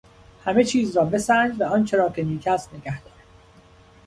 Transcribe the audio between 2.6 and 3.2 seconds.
نگهدار.